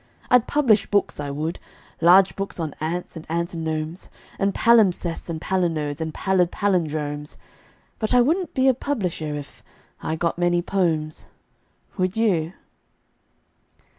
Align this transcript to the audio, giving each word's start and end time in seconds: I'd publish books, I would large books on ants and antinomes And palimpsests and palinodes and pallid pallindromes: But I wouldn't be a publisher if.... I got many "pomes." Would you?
I'd 0.31 0.47
publish 0.47 0.87
books, 0.89 1.19
I 1.19 1.29
would 1.29 1.59
large 2.01 2.35
books 2.35 2.59
on 2.59 2.73
ants 2.81 3.15
and 3.15 3.23
antinomes 3.29 4.09
And 4.39 4.51
palimpsests 4.51 5.29
and 5.29 5.39
palinodes 5.39 6.01
and 6.01 6.11
pallid 6.11 6.51
pallindromes: 6.51 7.37
But 7.99 8.15
I 8.15 8.19
wouldn't 8.19 8.55
be 8.55 8.67
a 8.67 8.73
publisher 8.73 9.35
if.... 9.35 9.61
I 10.01 10.15
got 10.15 10.39
many 10.39 10.63
"pomes." 10.63 11.27
Would 11.97 12.17
you? 12.17 12.53